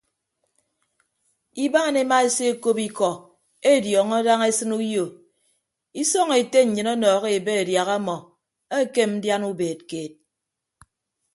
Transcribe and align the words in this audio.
Ibaan 1.65 1.95
ema 2.03 2.17
esekop 2.27 2.77
ikọ 2.87 3.11
ediọọñọ 3.71 4.17
daña 4.27 4.47
esịn 4.51 4.71
uyo 4.81 5.05
isọñ 6.01 6.29
ete 6.39 6.59
nnyịn 6.65 6.87
ọnọhọ 6.95 7.25
ebe 7.37 7.51
adiaha 7.61 7.93
ọmọ 7.99 8.15
ekem 8.79 9.11
ndian 9.17 9.43
ubeed 9.51 9.79
keed. 9.89 10.13